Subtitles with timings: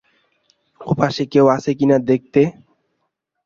[0.81, 2.41] ওপাশে কেউ আছে কিনা দেখতে।